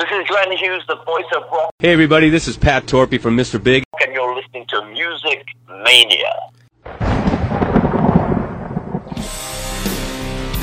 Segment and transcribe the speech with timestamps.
[0.00, 3.36] This is Glenn Hughes, the voice of rock, Hey everybody, this is Pat Torpey from
[3.36, 3.62] Mr.
[3.62, 3.84] Big.
[4.02, 6.36] and you're listening to Music Mania.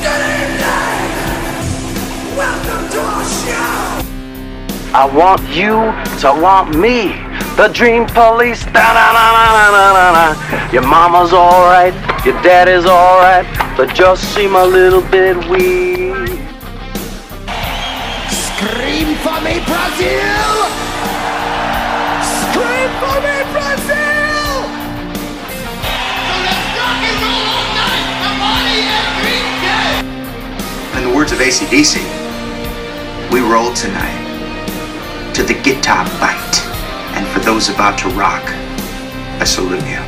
[0.02, 0.98] Good evening!
[2.36, 4.02] Welcome to our show!
[4.96, 7.10] I want you to want me.
[7.58, 8.66] The dream police.
[8.66, 10.74] Da, da, da, da, da, da, da.
[10.74, 11.94] Your mama's alright,
[12.26, 13.46] your daddy's alright,
[13.78, 16.07] but just seem a little bit weak.
[19.98, 20.54] Brazil!
[22.22, 24.54] Scream for me, Brazil!
[26.22, 29.98] So let's rock and roll all night and party every day!
[30.98, 31.98] In the words of ACDC,
[33.32, 36.62] we roll tonight to the guitar bite.
[37.18, 38.44] And for those about to rock,
[39.42, 40.04] I salute you.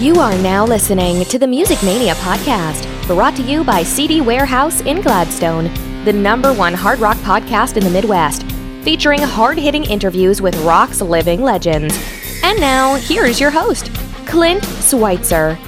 [0.00, 4.82] You are now listening to the Music Mania podcast, brought to you by CD Warehouse
[4.82, 5.68] in Gladstone,
[6.04, 8.44] the number one hard rock podcast in the Midwest,
[8.88, 11.94] featuring hard hitting interviews with rock's living legends.
[12.42, 13.92] And now, here's your host,
[14.24, 15.58] Clint Schweitzer.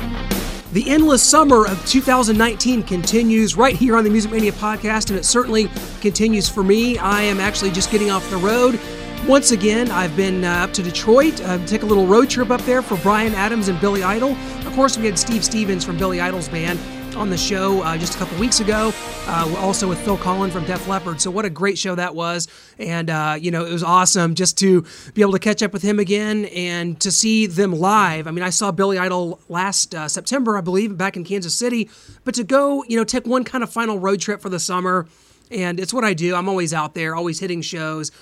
[0.72, 5.26] The endless summer of 2019 continues right here on the Music Mania podcast, and it
[5.26, 5.68] certainly
[6.00, 6.96] continues for me.
[6.96, 8.80] I am actually just getting off the road.
[9.28, 12.62] Once again, I've been uh, up to Detroit, uh, take a little road trip up
[12.62, 14.34] there for Bryan Adams and Billy Idol.
[14.66, 16.80] Of course, we had Steve Stevens from Billy Idol's band
[17.20, 18.94] on the show uh, just a couple weeks ago,
[19.26, 21.20] uh, also with Phil Collen from Def Leppard.
[21.20, 22.48] So, what a great show that was.
[22.78, 25.82] And, uh, you know, it was awesome just to be able to catch up with
[25.82, 28.26] him again and to see them live.
[28.26, 31.90] I mean, I saw Billy Idol last uh, September, I believe, back in Kansas City.
[32.24, 35.06] But to go, you know, take one kind of final road trip for the summer,
[35.50, 36.34] and it's what I do.
[36.34, 38.12] I'm always out there, always hitting shows.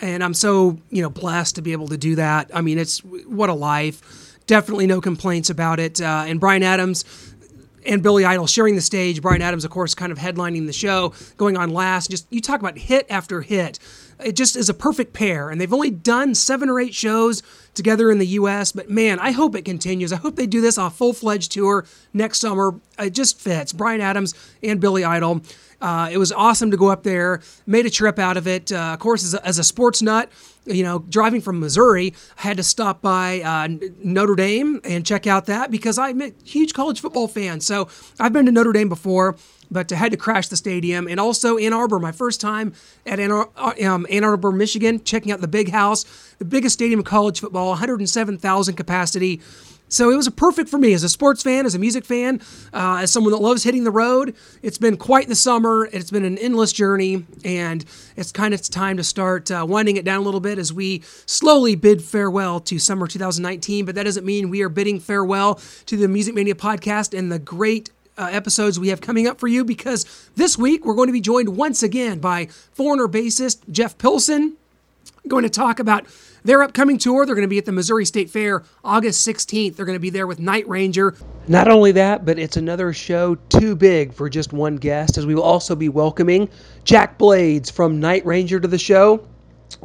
[0.00, 2.52] And I'm so, you know, blessed to be able to do that.
[2.54, 4.30] I mean, it's what a life.
[4.46, 6.00] Definitely no complaints about it.
[6.00, 7.04] Uh, and Bryan Adams,
[7.86, 9.22] and Billy Idol sharing the stage.
[9.22, 12.10] Bryan Adams, of course, kind of headlining the show, going on last.
[12.10, 13.78] Just you talk about hit after hit.
[14.22, 17.42] It just is a perfect pair, and they've only done seven or eight shows
[17.74, 18.72] together in the U.S.
[18.72, 20.12] But man, I hope it continues.
[20.12, 22.80] I hope they do this on a full-fledged tour next summer.
[22.98, 23.72] It just fits.
[23.72, 25.42] Bryan Adams and Billy Idol.
[25.80, 27.42] Uh, it was awesome to go up there.
[27.66, 28.72] Made a trip out of it.
[28.72, 30.30] Uh, of course, as a, as a sports nut,
[30.64, 33.68] you know, driving from Missouri, I had to stop by uh,
[34.02, 37.60] Notre Dame and check out that because I'm a huge college football fan.
[37.60, 37.88] So
[38.18, 39.36] I've been to Notre Dame before,
[39.74, 41.06] but I had to crash the stadium.
[41.06, 42.72] And also Ann Arbor, my first time
[43.04, 43.50] at Ann, Ar-
[43.84, 46.04] um, Ann Arbor, Michigan, checking out the big house,
[46.38, 49.42] the biggest stadium in college football, 107,000 capacity.
[49.88, 52.40] So it was perfect for me as a sports fan, as a music fan,
[52.72, 54.34] uh, as someone that loves hitting the road.
[54.62, 55.88] It's been quite the summer.
[55.92, 57.84] It's been an endless journey, and
[58.16, 61.02] it's kind of time to start uh, winding it down a little bit as we
[61.26, 63.84] slowly bid farewell to summer 2019.
[63.84, 67.38] But that doesn't mean we are bidding farewell to the Music Mania podcast and the
[67.38, 71.12] great uh, episodes we have coming up for you because this week we're going to
[71.12, 74.56] be joined once again by foreigner bassist Jeff Pilson.
[75.26, 76.06] Going to talk about
[76.44, 77.24] their upcoming tour.
[77.24, 79.74] They're going to be at the Missouri State Fair August 16th.
[79.74, 81.16] They're going to be there with Night Ranger.
[81.48, 85.34] Not only that, but it's another show too big for just one guest, as we
[85.34, 86.48] will also be welcoming
[86.84, 89.26] Jack Blades from Night Ranger to the show.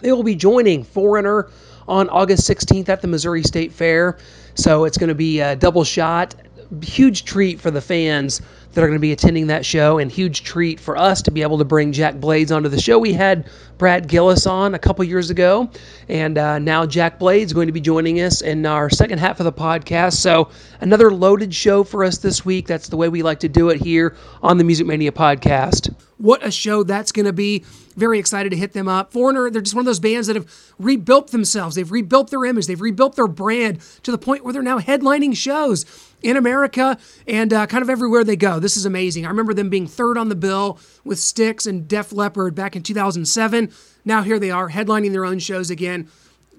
[0.01, 1.49] They will be joining Foreigner
[1.87, 4.17] on August 16th at the Missouri State Fair.
[4.55, 6.35] So it's going to be a double shot.
[6.81, 8.41] Huge treat for the fans
[8.73, 11.41] that are going to be attending that show, and huge treat for us to be
[11.41, 12.99] able to bring Jack Blades onto the show.
[12.99, 13.49] We had
[13.79, 15.69] Brad Gillis on a couple years ago,
[16.07, 19.45] and uh, now Jack Blades going to be joining us in our second half of
[19.45, 20.17] the podcast.
[20.17, 20.49] So
[20.81, 22.67] another loaded show for us this week.
[22.67, 25.93] That's the way we like to do it here on the Music Mania podcast.
[26.17, 27.65] What a show that's going to be.
[27.95, 29.11] Very excited to hit them up.
[29.11, 31.75] Foreigner, they're just one of those bands that have rebuilt themselves.
[31.75, 32.67] They've rebuilt their image.
[32.67, 35.85] They've rebuilt their brand to the point where they're now headlining shows
[36.21, 36.97] in America
[37.27, 38.59] and uh, kind of everywhere they go.
[38.59, 39.25] This is amazing.
[39.25, 42.83] I remember them being third on the bill with Styx and Def Leppard back in
[42.83, 43.71] 2007.
[44.05, 46.09] Now here they are headlining their own shows again.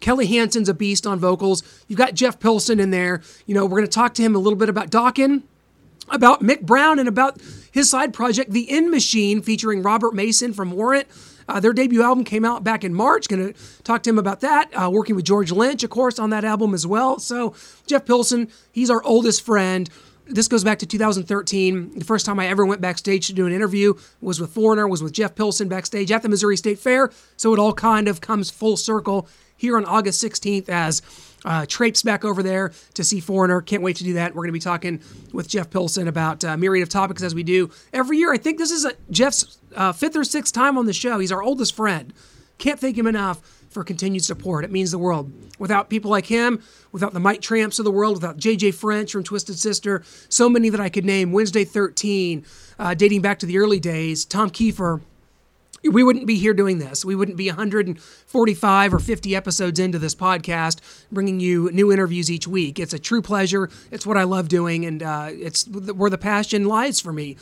[0.01, 1.63] Kelly Hansen's a beast on vocals.
[1.87, 3.21] You've got Jeff Pilson in there.
[3.47, 5.43] You know, we're going to talk to him a little bit about Dokken,
[6.09, 10.73] about Mick Brown, and about his side project, The End Machine, featuring Robert Mason from
[10.73, 11.07] Warrant.
[11.51, 13.29] Uh, their debut album came out back in March.
[13.29, 14.71] Going to talk to him about that.
[14.75, 17.19] Uh, working with George Lynch, of course, on that album as well.
[17.19, 17.55] So,
[17.87, 19.89] Jeff Pilson, he's our oldest friend.
[20.27, 21.99] This goes back to 2013.
[21.99, 25.03] The first time I ever went backstage to do an interview was with Foreigner, was
[25.03, 27.11] with Jeff Pilson backstage at the Missouri State Fair.
[27.37, 31.03] So it all kind of comes full circle here on August 16th as
[31.45, 33.61] uh, traipse back over there to see Foreigner.
[33.61, 34.35] Can't wait to do that.
[34.35, 35.01] We're going to be talking
[35.33, 38.33] with Jeff Pilson about a myriad of topics as we do every year.
[38.33, 41.19] I think this is a, Jeff's uh, fifth or sixth time on the show.
[41.19, 42.13] He's our oldest friend.
[42.59, 43.41] Can't thank him enough
[43.71, 44.65] for continued support.
[44.65, 45.33] It means the world.
[45.59, 46.63] Without people like him,
[46.93, 50.69] without the Mike Tramps of the world, without JJ French from Twisted Sister, so many
[50.69, 51.33] that I could name.
[51.33, 52.45] Wednesday 13,
[52.79, 54.25] uh, dating back to the early days.
[54.25, 55.01] Tom Keifer,
[55.85, 57.05] we wouldn't be here doing this.
[57.05, 60.81] We wouldn't be 145 or 50 episodes into this podcast,
[61.11, 62.79] bringing you new interviews each week.
[62.79, 63.71] It's a true pleasure.
[63.91, 67.37] It's what I love doing, and uh, it's where the passion lies for me.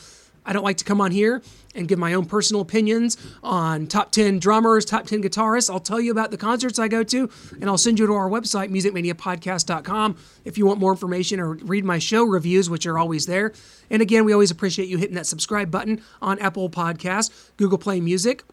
[0.49, 1.43] I don't like to come on here
[1.75, 5.69] and give my own personal opinions on top 10 drummers, top 10 guitarists.
[5.69, 7.29] I'll tell you about the concerts I go to,
[7.61, 11.85] and I'll send you to our website, musicmaniapodcast.com, if you want more information or read
[11.85, 13.53] my show reviews, which are always there.
[13.91, 18.01] And again, we always appreciate you hitting that subscribe button on Apple Podcasts, Google Play
[18.01, 18.43] Music,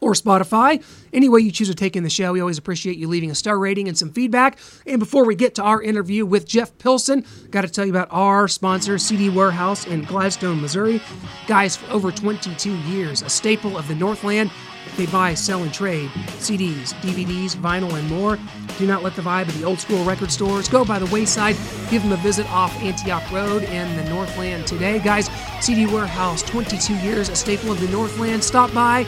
[0.00, 0.82] or Spotify.
[1.12, 3.34] Any way you choose to take in the show, we always appreciate you leaving a
[3.34, 4.58] star rating and some feedback.
[4.86, 8.08] And before we get to our interview with Jeff Pilson, got to tell you about
[8.10, 11.00] our sponsor, CD Warehouse in Gladstone, Missouri.
[11.46, 14.50] Guys, for over 22 years, a staple of the Northland.
[14.96, 16.08] They buy, sell, and trade
[16.38, 18.38] CDs, DVDs, vinyl, and more.
[18.78, 21.56] Do not let the vibe of the old school record stores go by the wayside.
[21.90, 25.00] Give them a visit off Antioch Road in the Northland today.
[25.00, 25.28] Guys,
[25.60, 28.44] CD Warehouse, 22 years, a staple of the Northland.
[28.44, 29.04] Stop by,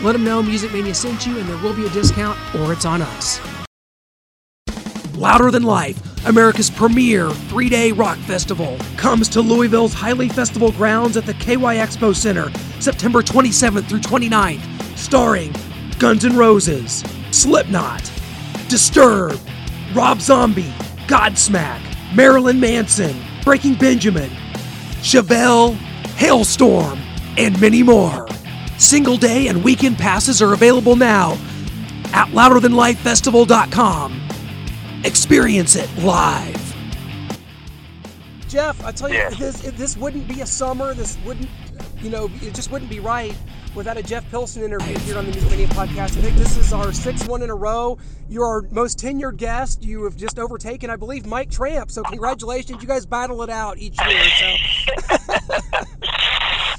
[0.00, 2.84] let them know Music Mania sent you, and there will be a discount, or it's
[2.84, 3.40] on us.
[5.14, 11.16] Louder Than Life, America's premier three day rock festival, comes to Louisville's Highland Festival grounds
[11.16, 12.50] at the KY Expo Center
[12.80, 15.54] September 27th through 29th, starring
[15.98, 18.10] Guns N' Roses, Slipknot,
[18.68, 19.40] Disturbed,
[19.94, 20.72] Rob Zombie,
[21.06, 21.80] Godsmack,
[22.16, 24.30] Marilyn Manson, Breaking Benjamin,
[25.02, 25.76] Chevelle,
[26.16, 26.98] Halestorm,
[27.38, 28.26] and many more.
[28.82, 31.34] Single day and weekend passes are available now
[32.12, 34.20] at louderthanlifefestival.com.
[35.04, 36.56] Experience it live.
[38.48, 39.38] Jeff, I tell you, Yes.
[39.38, 40.94] this this wouldn't be a summer.
[40.94, 41.48] This wouldn't,
[42.02, 43.36] you know, it just wouldn't be right
[43.76, 46.18] without a Jeff Pilson interview here on the Music Mania podcast.
[46.18, 47.98] I think this is our sixth one in a row.
[48.28, 49.84] You're our most tenured guest.
[49.84, 51.92] You have just overtaken, I believe, Mike Tramp.
[51.92, 52.82] So congratulations.
[52.82, 54.24] You guys battle it out each year.
[54.40, 54.56] So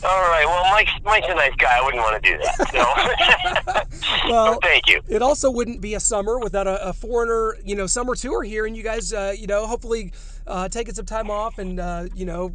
[0.06, 0.46] All right.
[0.46, 1.78] Well, Mike's Mike's a nice guy.
[1.78, 3.90] I wouldn't want to do that.
[3.94, 5.02] So, Well, thank you.
[5.08, 8.66] it also wouldn't be a summer without a, a foreigner, you know, summer tour here,
[8.66, 10.12] and you guys, uh, you know, hopefully
[10.48, 12.54] uh, taking some time off and uh, you know,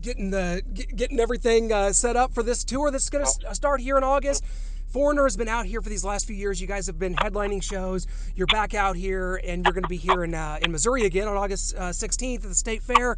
[0.00, 0.62] getting the
[0.94, 4.44] getting everything uh, set up for this tour that's going to start here in August.
[4.88, 6.60] Foreigner has been out here for these last few years.
[6.60, 8.06] You guys have been headlining shows.
[8.34, 11.28] You're back out here, and you're going to be here in uh, in Missouri again
[11.28, 13.16] on August uh, 16th at the State Fair.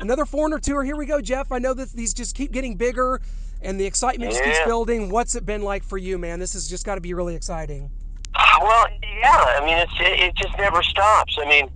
[0.00, 0.84] Another Foreigner tour.
[0.84, 1.50] Here we go, Jeff.
[1.50, 3.20] I know that these just keep getting bigger,
[3.62, 5.10] and the excitement just keeps building.
[5.10, 6.38] What's it been like for you, man?
[6.38, 7.90] This has just got to be really exciting.
[8.36, 8.86] Ah, well,
[9.20, 9.56] yeah.
[9.60, 11.36] I mean, it's it, it just never stops.
[11.42, 11.68] I mean,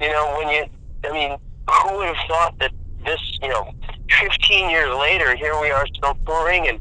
[0.00, 0.64] you know, when you,
[1.04, 1.36] I mean,
[1.70, 2.72] who would have thought that
[3.04, 3.70] this, you know,
[4.18, 6.80] 15 years later, here we are still touring and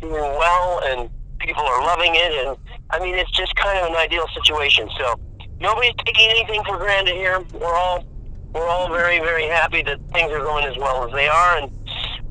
[0.00, 1.08] doing well, and
[1.38, 2.56] people are loving it, and
[2.90, 4.90] I mean, it's just kind of an ideal situation.
[4.98, 5.18] So
[5.58, 7.42] nobody's taking anything for granted here.
[7.54, 8.04] We're all
[8.54, 11.70] we're all very very happy that things are going as well as they are, and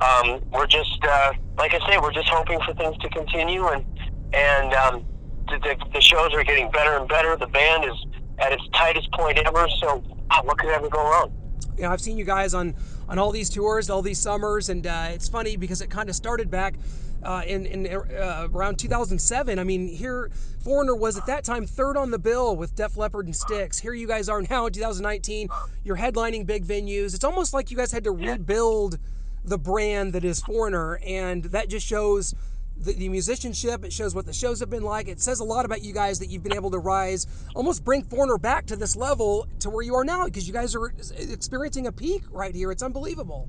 [0.00, 3.84] um, we're just uh, like I say, we're just hoping for things to continue, and
[4.32, 5.06] and um,
[5.48, 7.36] the, the, the shows are getting better and better.
[7.36, 8.06] The band is
[8.38, 9.66] at its tightest point ever.
[9.80, 11.32] So ah, what could ever go wrong?
[11.78, 12.74] you know, I've seen you guys on
[13.08, 16.16] on all these tours, all these summers, and uh, it's funny because it kind of
[16.16, 16.74] started back
[17.22, 19.58] uh, in in uh, around 2007.
[19.58, 20.30] I mean, here
[20.68, 23.78] Foreigner was at that time third on the bill with Def Leppard and Styx.
[23.78, 25.48] Here you guys are now in 2019.
[25.82, 27.14] You're headlining big venues.
[27.14, 28.98] It's almost like you guys had to rebuild
[29.46, 32.34] the brand that is Foreigner, and that just shows.
[32.80, 35.08] The, the musicianship, it shows what the shows have been like.
[35.08, 37.26] It says a lot about you guys that you've been able to rise,
[37.56, 40.76] almost bring Foreigner back to this level to where you are now because you guys
[40.76, 42.70] are experiencing a peak right here.
[42.70, 43.48] It's unbelievable.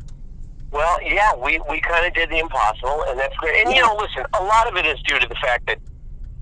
[0.72, 3.66] Well, yeah, we, we kind of did the impossible, and that's great.
[3.66, 5.80] And you know, listen, a lot of it is due to the fact that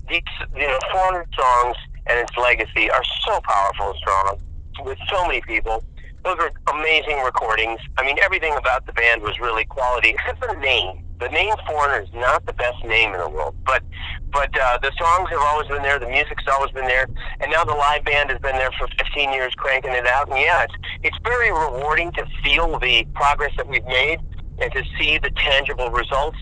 [0.08, 0.22] these,
[0.54, 4.38] you know, 400 songs and its legacy are so powerful and strong
[4.84, 5.82] with so many people.
[6.24, 7.80] Those are amazing recordings.
[7.96, 11.04] I mean, everything about the band was really quality, except for the name.
[11.20, 13.82] The name Foreigner is not the best name in the world, but
[14.30, 15.98] but uh, the songs have always been there.
[15.98, 17.06] The music's always been there,
[17.40, 20.28] and now the live band has been there for 15 years, cranking it out.
[20.28, 24.18] And yeah, it's it's very rewarding to feel the progress that we've made
[24.60, 26.38] and to see the tangible results.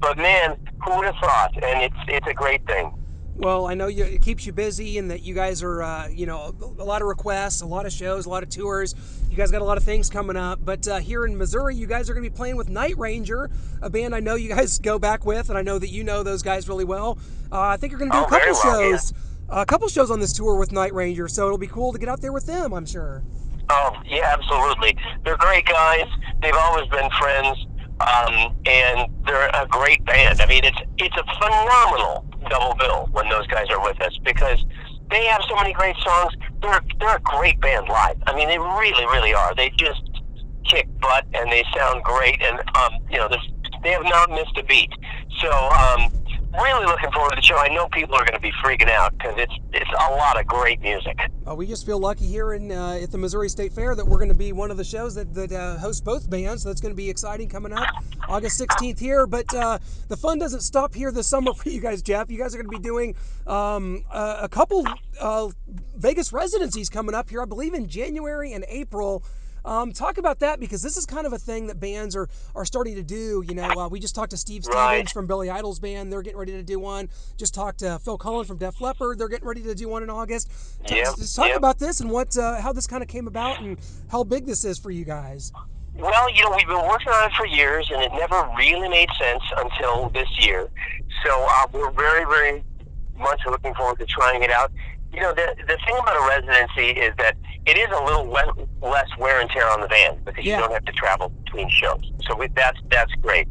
[0.00, 1.52] But man, who would have thought?
[1.62, 2.92] And it's it's a great thing.
[3.38, 6.24] Well, I know you, it keeps you busy and that you guys are, uh, you
[6.24, 8.94] know, a lot of requests, a lot of shows, a lot of tours.
[9.30, 10.60] You guys got a lot of things coming up.
[10.64, 13.50] But uh, here in Missouri, you guys are going to be playing with Night Ranger,
[13.82, 16.22] a band I know you guys go back with, and I know that you know
[16.22, 17.18] those guys really well.
[17.52, 18.96] Uh, I think you're going to do Oh, a couple well, yeah.
[18.96, 19.12] shows,
[19.50, 21.28] a couple shows on this tour with Night Ranger.
[21.28, 23.22] So it'll be cool to get out there with them, I'm sure.
[23.68, 24.96] Oh, yeah, absolutely.
[25.24, 26.06] They're great guys.
[26.40, 27.66] They've always been friends,
[28.00, 30.40] um, and they're a great band.
[30.40, 34.64] I mean, it's it's a phenomenal double bill when those guys are with us because
[35.10, 36.32] they have so many great songs.
[36.60, 38.16] They're they're a great band live.
[38.26, 39.54] I mean, they really, really are.
[39.54, 40.02] They just
[40.64, 43.48] kick butt and they sound great, and um, you know, there's,
[43.82, 44.90] they have not missed a beat.
[45.40, 46.10] So um,
[46.52, 47.56] really looking forward to the show.
[47.56, 50.46] I know people are going to be freaking out because it's it's a lot of
[50.46, 51.18] great music.
[51.48, 54.18] Uh, we just feel lucky here in uh, at the Missouri State Fair that we're
[54.18, 56.62] going to be one of the shows that that uh, hosts both bands.
[56.62, 57.86] So that's going to be exciting coming up
[58.28, 59.26] August 16th here.
[59.26, 62.30] But uh, the fun doesn't stop here this summer for you guys, Jeff.
[62.30, 63.14] You guys are going to be doing
[63.46, 64.86] um, a, a couple
[65.20, 65.48] uh,
[65.96, 69.24] Vegas residencies coming up here, I believe in January and April.
[69.66, 72.64] Um, talk about that because this is kind of a thing that bands are are
[72.64, 73.42] starting to do.
[73.46, 75.10] You know, uh, we just talked to Steve Stevens Right.
[75.10, 77.08] from Billy Idol's band; they're getting ready to do one.
[77.36, 80.08] Just talked to Phil Collen from Def Leppard; they're getting ready to do one in
[80.10, 80.50] August.
[80.86, 81.56] T- Yep, just talk yep.
[81.56, 83.76] about this and what uh, how this kind of came about and
[84.08, 85.52] how big this is for you guys.
[85.96, 89.08] Well, you know, we've been working on it for years, and it never really made
[89.18, 90.68] sense until this year.
[91.24, 92.62] So uh, we're very, very
[93.18, 94.70] much looking forward to trying it out.
[95.16, 98.66] You know, the the thing about a residency is that it is a little le-
[98.86, 100.56] less wear and tear on the band because Yeah.
[100.56, 102.12] you don't have to travel between shows.
[102.28, 103.48] So we, that's that's great.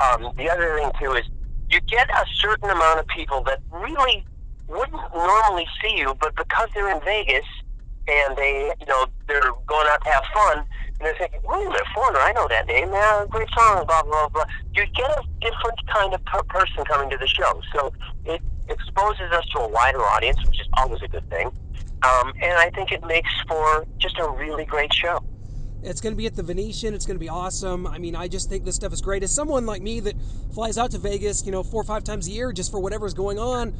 [0.00, 1.24] Um, the other thing too is
[1.70, 4.24] you get a certain amount of people that really
[4.68, 7.44] wouldn't normally see you, but because they're in Vegas
[8.06, 11.68] and they, you know, they're going out to have fun, and they're thinking, wait a
[11.68, 12.90] minute, Foreigner, I know that name.
[12.92, 14.44] Yeah, great song, blah, blah, blah.
[14.74, 17.60] You get a different kind of per- person coming to the show.
[17.74, 17.92] So
[18.24, 21.46] it exposes us to a wider audience, which is always a good thing.
[22.02, 25.22] Um, and I think it makes for just a really great show.
[25.82, 26.92] It's going to be at the Venetian.
[26.94, 27.86] It's going to be awesome.
[27.86, 29.22] I mean, I just think this stuff is great.
[29.22, 30.14] As someone like me that
[30.52, 33.14] flies out to Vegas, you know, four or five times a year just for whatever's
[33.14, 33.74] going on,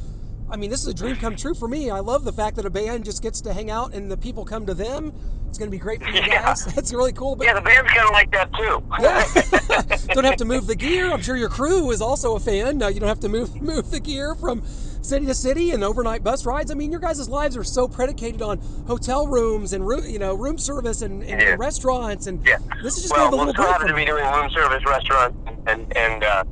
[0.50, 1.90] I mean, this is a dream come true for me.
[1.90, 4.44] I love the fact that a band just gets to hang out and the people
[4.44, 5.12] come to them.
[5.48, 6.42] It's going to be great for you Yeah.
[6.42, 6.64] guys.
[6.74, 7.36] That's really cool.
[7.36, 8.82] But Yeah, the band's kind of like that too.
[9.00, 10.04] Yeah.
[10.14, 11.12] don't have to move the gear.
[11.12, 12.80] I'm sure your crew is also a fan.
[12.80, 14.62] You don't have to move move the gear from
[15.02, 16.70] city to city and overnight bus rides.
[16.70, 20.34] I mean, your guys' lives are so predicated on hotel rooms and room, you know,
[20.34, 21.56] room service and, and Yeah.
[21.58, 22.26] restaurants.
[22.26, 22.56] And Yeah.
[22.82, 24.04] this is just well, kind of a we'll little still break have from to be
[24.04, 25.36] doing room service restaurants
[25.66, 26.44] and and uh,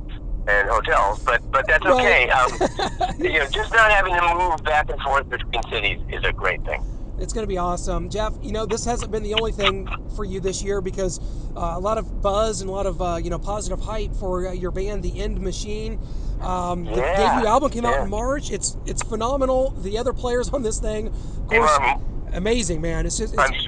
[0.47, 2.29] and hotels, but but that's Right.
[2.29, 2.29] okay.
[2.37, 6.31] Um, you know, just not having to move back and forth between cities is a
[6.31, 6.83] great thing.
[7.19, 8.09] It's going to be awesome.
[8.09, 11.19] Jeff, you know, this hasn't been the only thing for you this year because
[11.55, 14.47] uh, a lot of buzz and a lot of, uh, you know, positive hype for
[14.47, 15.99] uh, your band, The End Machine.
[16.41, 18.51] Um, the Yeah, debut album came out in March.
[18.51, 19.71] It's it's phenomenal.
[19.71, 23.07] The other players on this thing, of course, Um, amazing, man.
[23.07, 23.67] It's just, it's,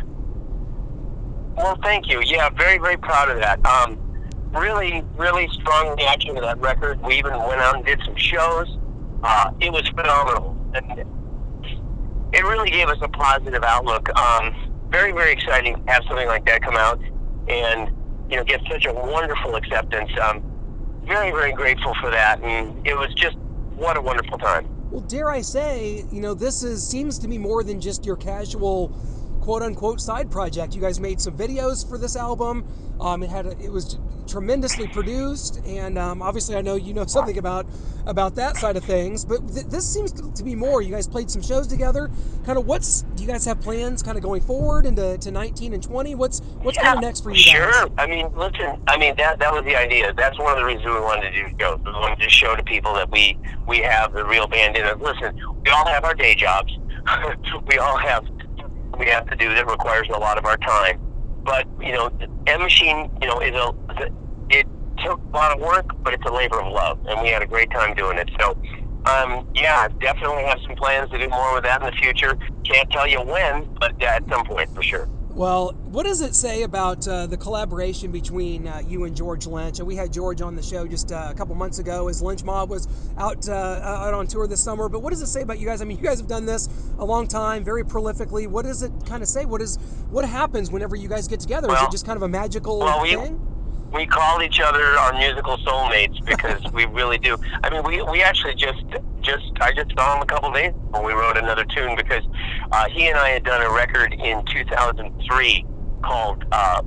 [1.57, 2.21] well, thank you.
[2.24, 3.65] Yeah, very, very proud of that.
[3.65, 3.98] Um,
[4.51, 7.01] really, really strong reaction to that record.
[7.01, 8.77] We even went out and did some shows.
[9.24, 10.56] Uh, it was phenomenal.
[10.74, 11.00] And
[12.34, 14.10] it really gave us a positive outlook.
[14.18, 14.56] Um,
[14.89, 17.00] very, very exciting to have something like that come out
[17.48, 17.91] and,
[18.29, 20.12] you know, get such a wonderful acceptance.
[20.22, 20.44] Um,
[21.06, 22.41] very, very grateful for that.
[22.41, 23.38] And it was just,
[23.75, 24.68] what a wonderful time.
[24.91, 28.15] well, dare I say, you know, this is seems to be more than just your
[28.15, 28.89] casual,
[29.50, 30.75] quote unquote, side project.
[30.75, 32.63] You guys made some videos for this album.
[33.01, 37.08] Um, it had a, it was tremendously produced, and um, obviously, I know you know
[37.08, 37.65] something about
[38.06, 39.25] about that side of things.
[39.25, 40.84] But th- this seems to, to be more.
[40.84, 42.12] You guys played some shows together.
[42.46, 45.74] Kind of what's do you guys have plans kind of going forward into to 19
[45.74, 46.13] and 20?
[46.13, 47.89] What's what's kind of next for you sure.
[47.98, 48.79] I mean, listen.
[48.88, 50.13] I mean, that that was the idea.
[50.13, 51.79] That's one of the reasons we wanted to do shows.
[51.84, 55.01] We wanted to show to people that we we have the real band in it.
[55.01, 55.34] Listen,
[55.65, 56.77] we all have our day jobs.
[57.68, 58.27] we all have
[59.00, 61.00] we have to do that requires a lot of our time.
[61.44, 62.12] But you know,
[62.46, 63.74] End Machine, you know, is a
[64.50, 64.68] it
[65.03, 67.48] took a lot of work, but it's a labor of love, and we had a
[67.48, 68.29] great time doing it.
[68.39, 68.58] So.
[69.06, 72.38] Um, yeah, definitely have some plans to do more with that in the future.
[72.65, 75.08] Can't tell you when, but at some point for sure.
[75.39, 79.79] Well, what does it say about uh, the collaboration between uh, you and George Lynch?
[79.79, 82.43] And we had George on the show just uh, a couple months ago as Lynch
[82.43, 84.89] Mob was out uh, out on tour this summer.
[84.89, 85.81] But what does it say about you guys?
[85.81, 86.67] I mean, you guys have done this
[86.98, 88.48] a long time, very prolifically.
[88.48, 89.46] What does it kind of say?
[89.46, 89.77] What is
[90.10, 91.74] what happens whenever you guys get together?
[91.74, 93.49] is it just kind of a magical well, we- thing?
[93.91, 97.38] We call each other our musical soulmates because we really do.
[97.63, 98.84] I mean, we we actually just
[99.22, 102.24] just I just saw him a couple days when we wrote another tune because
[102.72, 105.65] uh, he and I had done a record in 2003
[106.03, 106.81] called uh,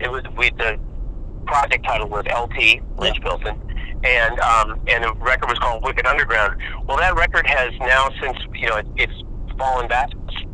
[0.00, 0.78] it was we the
[1.46, 3.60] project title was LT Lynch Pilson.
[4.04, 6.60] And um, and the record was called Wicked Underground.
[6.86, 9.24] Well, that record has now since you know it, it's
[9.58, 10.10] fallen back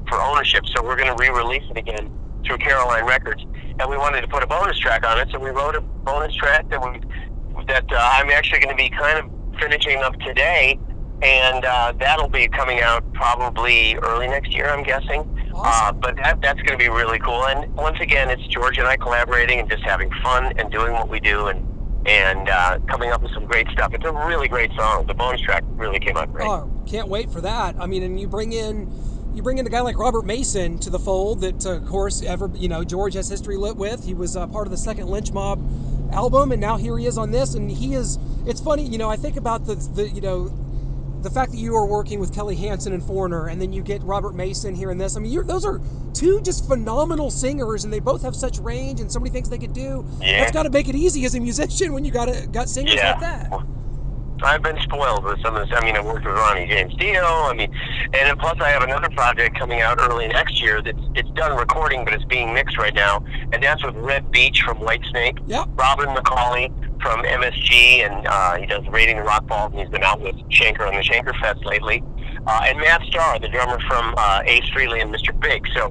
[0.09, 2.11] for ownership, so we're going to re-release it again
[2.47, 3.45] through Caroline Records,
[3.79, 6.35] and we wanted to put a bonus track on it, so we wrote a bonus
[6.35, 7.01] track that we
[7.67, 10.79] that uh, I'm actually going to be kind of finishing up today,
[11.23, 15.31] and uh, that'll be coming out probably early next year, I'm guessing.
[15.57, 18.87] Uh, but that that's going to be really cool, and once again, it's George and
[18.87, 21.67] I collaborating and just having fun and doing what we do, and
[22.07, 23.95] and uh, coming up with some great stuff.
[23.95, 25.07] It's a really great song.
[25.07, 26.47] The bonus track really came out great.
[26.47, 27.77] Oh, can't wait for that.
[27.79, 28.93] I mean, and you bring in
[29.35, 32.23] you bring in a guy like Robert Mason to the fold that, uh, of course,
[32.23, 34.05] ever you know George has history lit with.
[34.05, 35.61] He was uh, part of the second lynch mob
[36.13, 38.19] album, and now here he is on this, and he is.
[38.47, 39.11] It's funny, you know.
[39.11, 40.53] I think about the the you know
[41.23, 44.03] the fact that you are working with Kelly Hansen and Foreigner, and then you get
[44.03, 45.17] Robert Mason here in this.
[45.17, 45.81] I mean, those are
[46.13, 49.59] two just phenomenal singers, and they both have such range and so many things they
[49.59, 50.05] could do.
[50.21, 50.41] Yeah.
[50.41, 52.95] That's got to make it easy as a musician when you got a, got singers
[52.95, 53.13] Yeah.
[53.13, 53.63] like that.
[54.43, 55.77] I've been spoiled with some of this.
[55.79, 57.23] I mean, I worked with Ronnie James Dio.
[57.25, 57.73] I mean,
[58.13, 62.05] and plus I have another project coming out early next year that's it's done recording,
[62.05, 65.69] but it's being mixed right now, and that's with Reb Beach from Whitesnake, Yep.
[65.75, 66.69] Robin McAuley
[67.01, 70.35] from MSG, and uh, he does Raiding the Rock Vault, and he's been out with
[70.51, 72.03] Schenker on the Schenker Fest lately,
[72.47, 75.39] uh, and Matt Starr, the drummer from uh, Ace Frehley and Mr.
[75.39, 75.67] Big.
[75.75, 75.89] So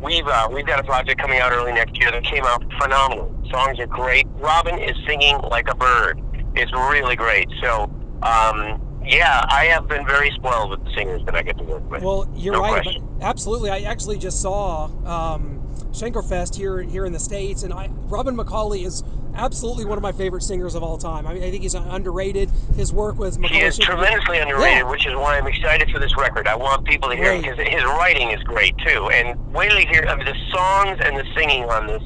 [0.00, 3.30] we've uh, we've got a project coming out early next year that came out phenomenal.
[3.50, 4.26] Songs are great.
[4.34, 6.20] Robin is singing like a bird.
[6.56, 7.48] It's really great.
[7.60, 7.84] So
[8.22, 11.88] um, yeah, I have been very spoiled with the singers that I get to work
[11.90, 12.02] with.
[12.02, 12.86] Well, you're No right.
[13.20, 15.60] Absolutely, I actually just saw um,
[15.92, 19.02] Schenkerfest here here in the states, and I, Robin McAuley is
[19.36, 21.26] absolutely one of my favorite singers of all time.
[21.26, 22.50] I, mean, I think he's underrated.
[22.76, 23.48] His work with McAuley.
[23.50, 24.90] He is Schenker- tremendously underrated, Yeah.
[24.90, 26.46] which is why I'm excited for this record.
[26.46, 29.10] I want people to hear him because his writing is great too.
[29.10, 32.02] And wait till you hear I mean, the songs and the singing on this,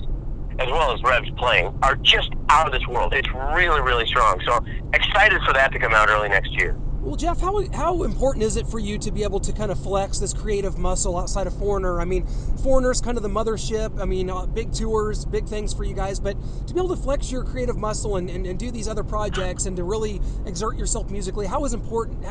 [0.59, 3.15] as well as Reb's playing, are just out of this world.
[3.15, 4.41] It's really, really strong.
[4.45, 6.77] So excited for that to come out early next year.
[7.01, 9.81] Well, Jeff, how, how important is it for you to be able to kind of
[9.83, 12.01] flex this creative muscle outside of Foreigner?
[12.01, 12.27] I mean,
[12.63, 13.99] Foreigner's kind of the mothership.
[14.01, 16.37] I mean, uh, big tours, big things for you guys, but
[16.67, 19.67] to be able to flex your creative muscle and, and, and do these other projects
[19.67, 22.25] and to really exert yourself musically, how is important,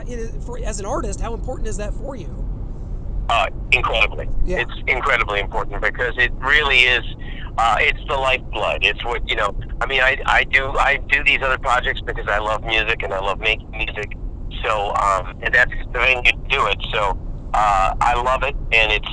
[0.44, 2.28] for, as an artist, how important is that for you?
[3.30, 4.30] Uh, incredibly.
[4.46, 4.60] Yeah.
[4.60, 7.04] It's incredibly important because it really is.
[7.58, 8.84] Uh, it's the lifeblood.
[8.84, 9.56] It's what you know.
[9.82, 13.14] I mean, I, I do I do these other projects because I love music and
[13.14, 14.14] I love making music.
[14.64, 16.78] So um, and that's the thing you do it.
[16.94, 17.18] So
[17.54, 19.10] uh, I love it, and it's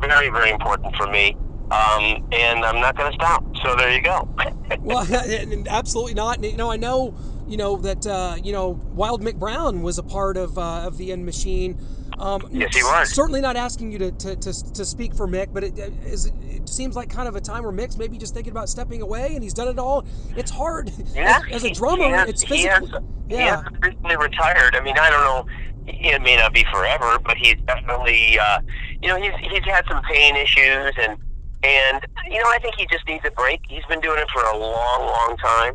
[0.00, 1.36] very very important for me.
[1.70, 3.44] Um, and I'm not going to stop.
[3.62, 4.26] So there you go.
[4.80, 5.06] well,
[5.68, 6.42] absolutely not.
[6.42, 7.14] You know, I know,
[7.46, 10.96] you know that uh, you know Wild Mick Brown was a part of uh, of
[10.98, 11.78] the End Machine.
[12.18, 13.10] Um, Yes, he was.
[13.10, 16.68] Certainly not asking you to, to, to, to speak for Mick, but it, is, it
[16.68, 19.42] seems like kind of a time where Mick's maybe just thinking about stepping away, and
[19.42, 20.04] he's done it all.
[20.36, 22.04] It's hard Yeah, as, as a drummer.
[22.04, 23.56] he has- it's he has- physically, He yeah.
[23.56, 24.74] hasn't recently retired.
[24.74, 25.46] I mean, I don't know.
[25.86, 28.58] It may not be forever, but he's definitely, uh,
[29.02, 31.16] you know, he's he's had some pain issues, and
[31.62, 33.60] and you know, I think he just needs a break.
[33.68, 35.72] He's been doing it for a long, long time,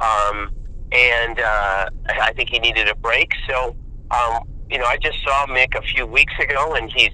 [0.00, 0.50] um,
[0.92, 1.86] and uh,
[2.22, 3.32] I think he needed a break.
[3.50, 3.76] So,
[4.12, 4.38] um,
[4.70, 7.10] you know, I just saw Mick a few weeks ago, and he's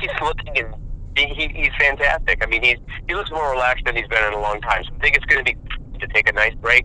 [0.00, 0.74] he's looking
[1.16, 2.42] he, he's fantastic.
[2.42, 2.78] I mean, he's
[3.08, 4.84] he looks more relaxed than he's been in a long time.
[4.84, 6.84] So I think it's going to be to take a nice break.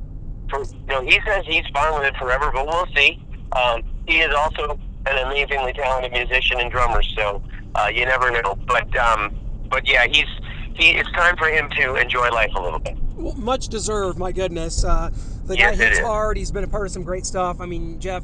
[0.49, 3.21] For you know, he says he's fine with it forever, but we'll see.
[3.53, 7.41] Um, he is also an amazingly talented musician and drummer, so
[7.75, 8.57] uh, you never know.
[8.67, 9.37] But um,
[9.69, 10.27] but yeah, he's
[10.75, 10.91] he.
[10.91, 12.97] It's time for him to enjoy life a little bit.
[13.15, 14.83] Well, much deserved, my goodness.
[14.83, 15.09] Uh,
[15.45, 16.37] the Yes, guy hits hard.
[16.37, 17.59] He's been a part of some great stuff.
[17.59, 18.23] I mean, Jeff,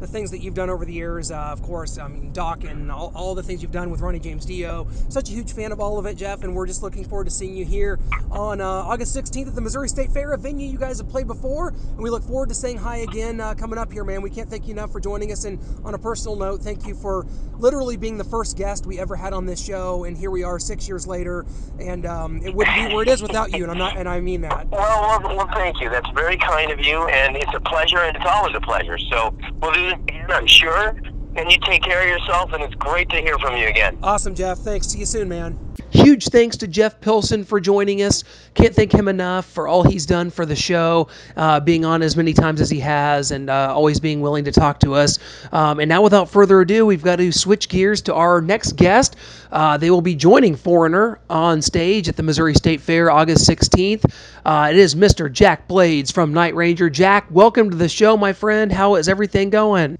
[0.00, 3.12] the things that you've done over the years, uh, of course, I mean, Dokken all,
[3.14, 4.86] all the things you've done with Ronnie James Dio.
[5.08, 7.30] Such a huge fan of all of it, Jeff, and we're just looking forward to
[7.30, 7.98] seeing you here
[8.30, 11.26] on uh, August 16th at the Missouri State Fair, a venue you guys have played
[11.26, 11.68] before.
[11.68, 14.22] And we look forward to saying hi again uh, coming up here, man.
[14.22, 15.44] We can't thank you enough for joining us.
[15.44, 17.26] And on a personal note, thank you for
[17.58, 20.04] literally being the first guest we ever had on this show.
[20.04, 21.46] And here we are six years later,
[21.78, 23.62] and um, it wouldn't be where it is without you.
[23.62, 24.68] And I'm not, and I mean that.
[24.68, 25.90] Well, well, well, thank you.
[25.90, 28.98] That's very kind of you, and it's a pleasure, and it's always a pleasure.
[28.98, 29.93] So we'll do this
[30.30, 30.94] I'm sure.
[31.36, 33.98] And you take care of yourself, and it's great to hear from you again.
[34.04, 34.58] Awesome, Jeff.
[34.58, 34.86] Thanks.
[34.86, 35.58] See you soon, man.
[35.90, 38.22] Huge thanks to Jeff Pilson for joining us.
[38.54, 42.16] Can't thank him enough for all he's done for the show, uh, being on as
[42.16, 45.18] many times as he has, and uh, always being willing to talk to us.
[45.50, 49.16] Um, and now, without further ado, we've got to switch gears to our next guest.
[49.50, 54.04] Uh, they will be joining Foreigner on stage at the Missouri State Fair August 16th.
[54.44, 55.30] Uh, it is Mr.
[55.32, 56.88] Jack Blades from Night Ranger.
[56.90, 58.70] Jack, welcome to the show, my friend.
[58.70, 59.98] How is everything going?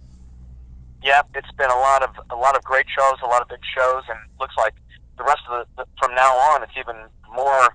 [1.04, 3.60] Yeah, it's been a lot of a lot of great shows, a lot of big
[3.76, 4.72] shows, and looks like
[5.18, 6.96] the rest of the, from now on, it's even
[7.36, 7.68] more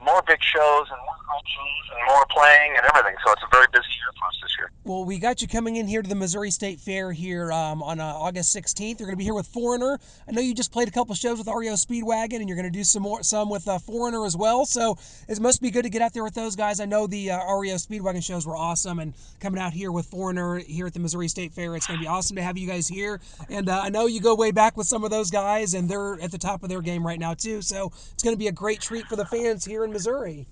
[0.00, 3.16] more big shows and more great shows and more playing and everything.
[3.24, 4.70] So it's a very busy year for us this year.
[4.84, 8.00] Well, we got you coming in here to the Missouri State Fair here um, on
[8.00, 8.98] uh, August 16th.
[8.98, 9.98] You're going to be here with Foreigner.
[10.26, 12.78] I know you just played a couple shows with REO Speedwagon, and you're going to
[12.78, 14.64] do some more, some with uh, Foreigner as well.
[14.64, 14.96] So
[15.28, 16.80] it must be good to get out there with those guys.
[16.80, 20.58] I know the uh, REO Speedwagon shows were awesome, and coming out here with Foreigner
[20.58, 22.88] here at the Missouri State Fair, it's going to be awesome to have you guys
[22.88, 23.20] here.
[23.50, 26.20] And uh, I know you go way back with some of those guys, and they're
[26.20, 27.62] at the top of their game right now too.
[27.62, 30.46] So it's going to be a great treat for the fans here in Missouri.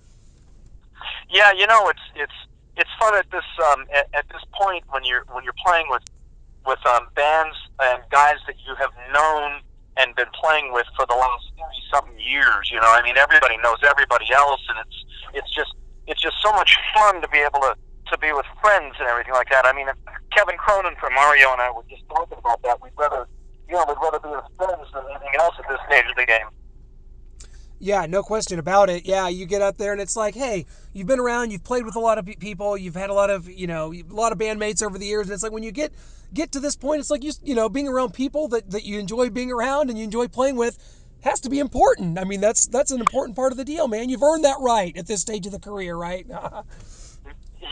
[1.30, 2.38] Yeah, you know, it's it's
[2.76, 6.02] it's fun at this um, at, at this point when you're when you're playing with
[6.66, 9.60] with um, bands and guys that you have known
[9.96, 12.70] and been playing with for the last thirty something years.
[12.72, 14.98] You know, I mean, everybody knows everybody else, and it's
[15.44, 15.74] it's just
[16.06, 17.76] it's just so much fun to be able to
[18.12, 19.66] to be with friends and everything like that.
[19.66, 19.86] I mean,
[20.32, 22.80] Kevin Cronin from REO and I were just talking about that.
[22.80, 23.26] We'd rather,
[23.66, 26.24] you know, we'd rather be with friends than anything else at this stage of the
[26.24, 26.46] game.
[27.78, 29.04] Yeah, no question about it.
[29.04, 31.96] Yeah, you get up there and it's like, hey, you've been around, you've played with
[31.96, 34.82] a lot of people, you've had a lot of, you know, a lot of bandmates
[34.82, 35.92] over the years, and it's like when you get
[36.32, 38.98] get to this point, it's like you, you know, being around people that, that you
[38.98, 40.78] enjoy being around and you enjoy playing with
[41.20, 42.18] has to be important.
[42.18, 44.08] I mean, that's that's an important part of the deal, man.
[44.08, 46.26] You've earned that right at this stage of the career, right?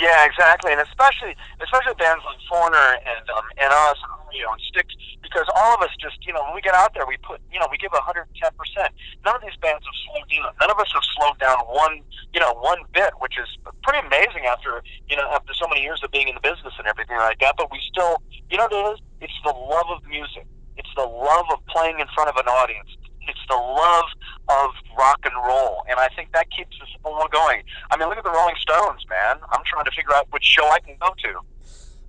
[0.00, 3.96] Yeah, exactly, and especially especially bands like Foreigner and um, and us,
[4.32, 4.88] you know, and Styx,
[5.34, 7.58] because all of us just you know when we get out there, we put you
[7.58, 8.94] know we give 110 percent.
[9.26, 10.54] None of these bands have slowed down.
[10.62, 13.50] None of us have slowed down one you know one bit, which is
[13.82, 16.86] pretty amazing after you know after so many years of being in the business and
[16.86, 17.58] everything like that.
[17.58, 20.46] But we still, you know, what it is it's the love of music.
[20.78, 22.94] It's the love of playing in front of an audience
[23.28, 24.04] it's the love
[24.48, 27.62] of rock and roll, and I think that keeps us all going.
[27.90, 29.36] I mean, look at the Rolling Stones, man.
[29.50, 31.40] I'm trying to figure out which show I can go to.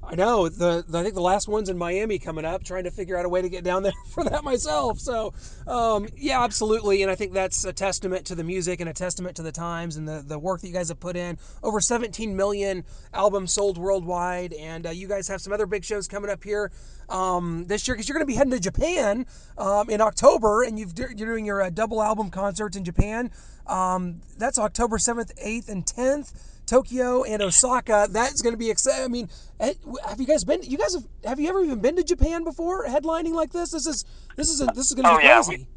[0.08, 2.64] I know the, the, I think the last one's in Miami coming up.
[2.64, 5.00] Trying to figure out a way to get down there for that myself.
[5.00, 5.34] So,
[5.68, 7.02] um, yeah, absolutely.
[7.02, 9.98] And I think that's a testament to the music and a testament to the times
[9.98, 11.38] and the, the work that you guys have put in.
[11.64, 16.08] Over 17 million albums sold worldwide, and uh, you guys have some other big shows
[16.08, 16.72] coming up here
[17.10, 19.26] um, this year because you're going to be heading to Japan
[19.58, 23.32] um, in October, and you've you're doing your uh, double album concerts in Japan.
[23.68, 26.34] Um, that's October 7th, 8th, and 10th.
[26.66, 28.08] Tokyo and Osaka.
[28.10, 29.06] That's going to be exciting.
[29.06, 29.74] I mean, eh,
[30.08, 30.64] have you guys been?
[30.64, 31.06] You guys have?
[31.24, 32.86] Have you ever even been to Japan before?
[32.88, 33.72] Headlining like this?
[33.72, 35.42] This is this is a, this is going to oh, be yeah.
[35.44, 35.68] crazy.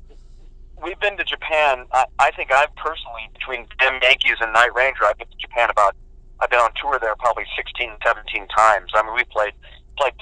[0.83, 1.87] We, have been to Japan.
[1.93, 5.71] I, I think I've personally between Damn Yankees and Night Ranger, I've been to Japan
[5.71, 5.95] about.
[6.41, 8.93] I've been on tour there probably 16, 17 times.
[8.95, 9.55] I mean, we played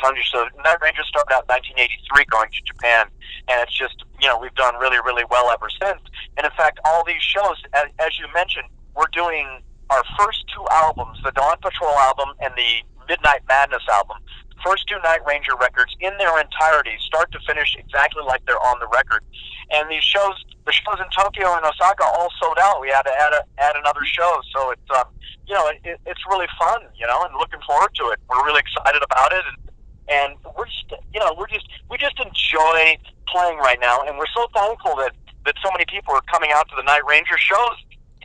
[0.01, 0.49] tons of shows.
[0.65, 3.07] Night Ranger started out in 1983 going to Japan,
[3.49, 6.01] and it's just you know we've done really really well ever since.
[6.37, 10.65] And in fact, all these shows, as, as you mentioned, we're doing our first two
[10.71, 14.19] albums, the Dawn Patrol album and the Midnight Madness album,
[14.65, 18.79] first two Night Ranger records in their entirety, start to finish, exactly like they're on
[18.81, 19.23] the record.
[19.71, 20.35] And these shows,
[20.65, 22.81] the shows in Tokyo and Osaka, all sold out.
[22.81, 25.07] We had to add a, add another show, so it's um,
[25.47, 28.19] you know it, it's really fun, you know, and looking forward to it.
[28.29, 29.57] We're really excited about it, and
[30.09, 32.97] and we're just you know we're just we just enjoy
[33.29, 35.12] playing right now, and we're so thankful that
[35.45, 37.77] that so many people are coming out to the Night Ranger shows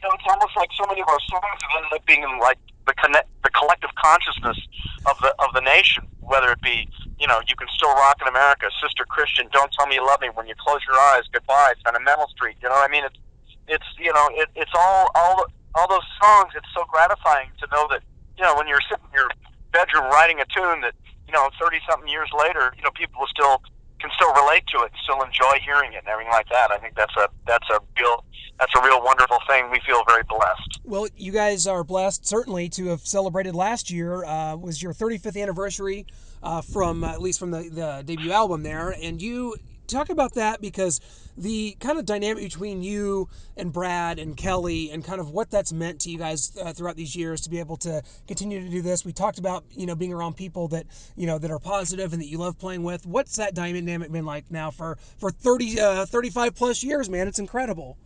[0.02, 2.40] you know, it's almost like so many of our songs have ended up being in
[2.40, 4.58] like the connect, the collective consciousness
[5.06, 6.04] of the of the nation.
[6.26, 6.90] Whether it be,
[7.20, 10.22] you know, you can still rock in America, Sister Christian, Don't Tell Me You Love
[10.22, 12.58] Me, When You Close Your Eyes, Goodbye, Sentimental Street.
[12.64, 13.06] You know what I mean?
[13.06, 13.20] It's
[13.68, 16.54] it's you know, it, it's all all all those songs.
[16.56, 18.02] It's so gratifying to know that
[18.38, 19.30] you know when you're sitting in your
[19.72, 20.96] bedroom writing a tune that
[21.32, 23.62] you know, thirty something years later, you know, people still
[24.00, 26.72] can still relate to it, still enjoy hearing it, and everything like that.
[26.72, 28.26] I think that's a that's a real
[28.60, 29.72] that's a real wonderful thing.
[29.72, 30.82] We feel very blessed.
[30.84, 35.42] Well, you guys are blessed certainly to have celebrated last year uh, was your 35th
[35.42, 36.06] anniversary
[36.44, 39.56] uh, from uh, at least from the, the debut album there, and you
[39.88, 41.00] talk about that because
[41.38, 45.72] the kind of dynamic between you and Brad and Kelly and kind of what that's
[45.72, 48.82] meant to you guys uh, throughout these years to be able to continue to do
[48.82, 49.06] this.
[49.06, 52.22] We talked about, you know, being around people that, you know, that are positive and
[52.22, 53.06] that you love playing with.
[53.06, 57.28] What's that dynamic been like now for, for 30, uh, 35 plus years, man?
[57.28, 57.98] It's incredible.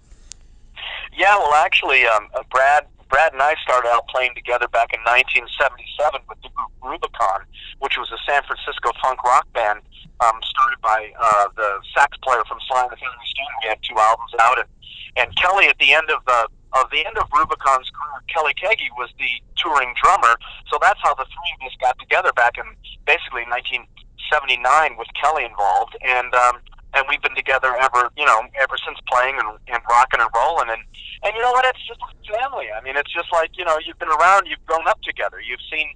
[1.17, 4.99] Yeah, well, actually, um, uh, Brad Brad and I started out playing together back in
[5.01, 7.45] 1977 with the group Rubicon,
[7.79, 9.81] which was a San Francisco funk rock band
[10.23, 13.53] um, started by uh, the sax player from Sly and the Family Stone.
[13.63, 14.69] We had two albums out, and
[15.17, 18.91] and Kelly at the end of the of the end of Rubicon's career, Kelly Keagy
[18.99, 20.35] was the touring drummer.
[20.67, 22.67] So that's how the three of us got together back in
[23.07, 26.59] basically 1979 with Kelly involved, and um,
[26.95, 30.69] and we've been together ever you know ever since playing and, and rocking and rolling
[30.69, 30.83] and
[31.23, 32.67] and you know what it's just like family.
[32.71, 35.63] I mean it's just like you know you've been around, you've grown up together, you've
[35.71, 35.95] seen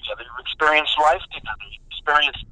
[0.00, 2.44] together, you've experienced life together, you've experienced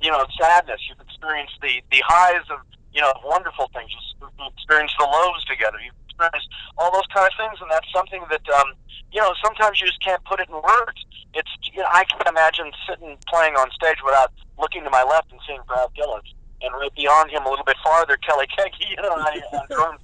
[0.00, 0.80] you know, sadness.
[0.88, 2.60] You've experienced the the highs of
[2.92, 3.90] you know wonderful things.
[3.92, 5.78] You've experienced the lows together.
[5.84, 8.72] You've experienced all those kind of things, and that's something that um,
[9.12, 10.98] you know sometimes you just can't put it in words.
[11.34, 15.30] It's you know, I can't imagine sitting playing on stage without looking to my left
[15.30, 16.26] and seeing Brad Gillis,
[16.62, 20.00] and right beyond him a little bit farther, Kelly Keagy, you know, on drums.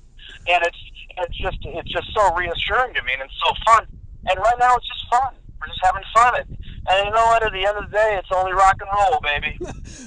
[0.48, 0.82] And it's
[1.18, 3.86] it's just it's just so reassuring to me, and it's so fun.
[4.28, 5.34] And right now, it's just fun.
[5.60, 6.34] We're just having fun.
[6.36, 6.46] It
[6.88, 7.42] and you know what?
[7.42, 9.58] At the end of the day, it's only rock and roll, baby.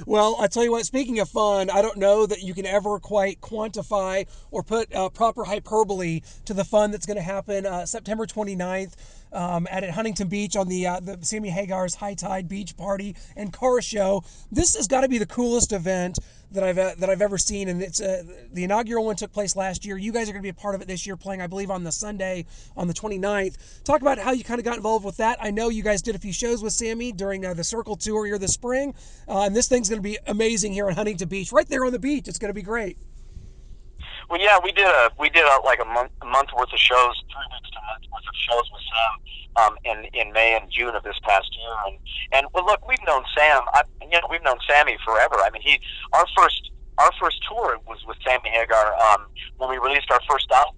[0.05, 0.85] well, I tell you what.
[0.85, 5.09] Speaking of fun, I don't know that you can ever quite quantify or put uh,
[5.09, 8.93] proper hyperbole to the fun that's going to happen uh, September 29th.
[9.31, 13.15] Um, at, at Huntington Beach on the uh, the Sammy Hagar's High Tide Beach Party
[13.35, 14.23] and Car Show.
[14.51, 16.17] This has got to be the coolest event
[16.51, 19.55] that I've uh, that I've ever seen, and it's uh, the inaugural one took place
[19.55, 19.97] last year.
[19.97, 21.69] You guys are going to be a part of it this year, playing I believe
[21.69, 23.83] on the Sunday on the 29th.
[23.83, 25.37] Talk about how you kind of got involved with that.
[25.41, 28.25] I know you guys did a few shows with Sammy during uh, the Circle Tour
[28.25, 28.93] here this spring,
[29.27, 31.91] uh, and this thing's going to be amazing here on Huntington Beach, right there on
[31.91, 32.27] the beach.
[32.27, 32.97] It's going to be great.
[34.29, 36.79] Well, yeah, we did a we did a, like a month a month worth of
[36.79, 37.68] shows, three weeks
[38.11, 39.13] worth of shows with Sam
[39.55, 41.97] um, in in May and June of this past year, and
[42.31, 43.61] and well, look, we've known Sam.
[43.73, 45.35] I, you know, we've known Sammy forever.
[45.41, 45.79] I mean, he
[46.13, 50.51] our first our first tour was with Sammy Hagar um, when we released our first
[50.51, 50.75] album.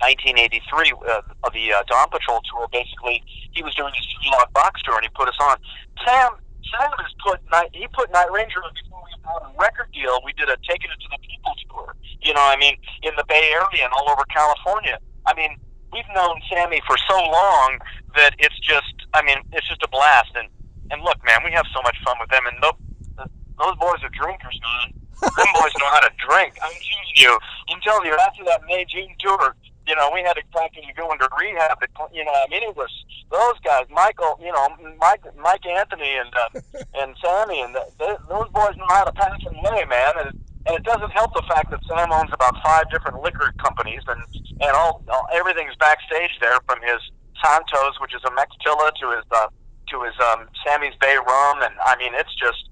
[0.00, 0.64] 1983
[0.96, 2.66] uh, of the uh, Dawn Patrol tour.
[2.72, 5.60] Basically, he was doing his Three Lock Box tour, and he put us on.
[6.04, 6.40] Sam,
[6.72, 7.68] Sam has put night.
[7.74, 10.20] He put Night Ranger on before we had a record deal.
[10.24, 11.94] We did a Taking It to the People tour.
[12.22, 14.98] You know, I mean, in the Bay Area and all over California.
[15.26, 15.60] I mean,
[15.92, 17.78] we've known Sammy for so long
[18.16, 18.94] that it's just.
[19.12, 20.30] I mean, it's just a blast.
[20.36, 20.48] And
[20.90, 22.46] and look, man, we have so much fun with them.
[22.46, 24.94] And those, those boys are drinkers, man.
[25.20, 26.54] them boys know how to drink.
[26.62, 27.38] I'm telling you.
[27.70, 28.16] I'm telling you.
[28.16, 29.54] After that May June tour,
[29.86, 31.80] you know, we had to practically go into rehab.
[31.80, 32.90] To, you know, I mean, it was
[33.30, 36.60] those guys, Michael, you know, Mike, Mike Anthony, and uh,
[36.94, 40.14] and Sammy, and the, they, those boys know how to pass and lay, man.
[40.24, 44.02] And and it doesn't help the fact that Sam owns about five different liquor companies,
[44.06, 44.20] and
[44.60, 47.00] and all, all everything's backstage there, from his
[47.42, 49.48] Santos, which is a Mezquila, to his uh,
[49.88, 52.68] to his um, Sammy's Bay rum, and I mean, it's just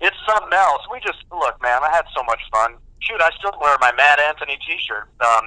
[0.00, 0.82] it's something else.
[0.90, 1.82] We just look, man.
[1.82, 2.74] I had so much fun.
[3.00, 5.06] Shoot, I still wear my Mad Anthony T-shirt.
[5.22, 5.46] Um,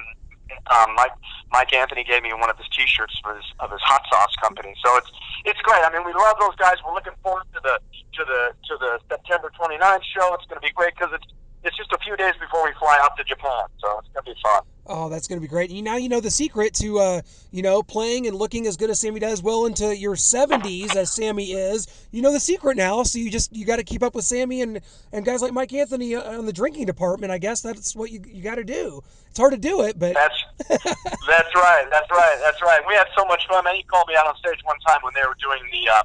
[0.72, 1.16] um, Mike
[1.52, 4.74] Mike Anthony gave me one of his T-shirts for his, of his hot sauce company.
[4.84, 5.10] So it's
[5.44, 5.84] it's great.
[5.84, 6.76] I mean, we love those guys.
[6.84, 7.76] We're looking forward to the
[8.16, 10.34] to the to the September 29th show.
[10.34, 11.28] It's going to be great because it's
[11.64, 13.66] it's just a few days before we fly out to Japan.
[13.78, 14.62] So it's going to be fun.
[14.84, 15.70] Oh, that's going to be great.
[15.70, 17.22] And now you know the secret to, uh,
[17.52, 21.12] you know, playing and looking as good as Sammy does well into your 70s as
[21.12, 21.86] Sammy is.
[22.10, 24.60] You know the secret now, so you just you got to keep up with Sammy
[24.60, 24.80] and
[25.12, 27.30] and guys like Mike Anthony on the drinking department.
[27.30, 29.02] I guess that's what you you got to do.
[29.30, 31.86] It's hard to do it, but that's that's right.
[31.90, 32.38] That's right.
[32.42, 32.80] That's right.
[32.88, 33.64] We had so much fun.
[33.64, 35.90] Man, he called me out on stage one time when they were doing the.
[35.90, 36.02] Uh,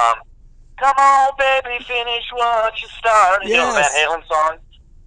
[0.00, 0.14] um,
[0.78, 3.46] Come on, baby, finish what you started.
[3.46, 3.52] Yes.
[3.52, 4.58] You know that Halen song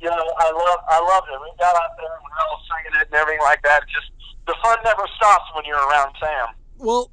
[0.03, 1.39] you know, I love I loved it.
[1.39, 3.83] We got out there and we were all singing it and everything like that.
[3.87, 4.11] Just
[4.45, 6.47] the fun never stops when you're around Sam.
[6.77, 7.09] Well,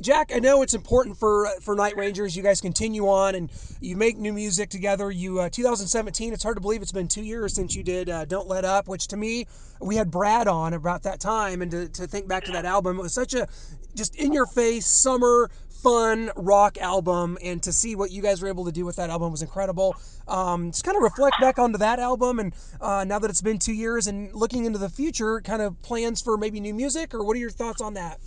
[0.00, 2.36] Jack, I know it's important for for Night Rangers.
[2.36, 5.10] You guys continue on and you make new music together.
[5.10, 6.32] You uh, 2017.
[6.32, 8.86] It's hard to believe it's been two years since you did uh, "Don't Let Up,"
[8.86, 9.46] which to me
[9.80, 13.00] we had Brad on about that time, and to, to think back to that album,
[13.00, 13.48] it was such a
[13.96, 15.50] just in your face summer
[15.82, 19.10] fun rock album, and to see what you guys were able to do with that
[19.10, 19.96] album was incredible.
[20.26, 23.58] Um, just kind of reflect back onto that album, and uh, now that it's been
[23.58, 27.24] two years, and looking into the future, kind of plans for maybe new music, or
[27.24, 28.18] what are your thoughts on that?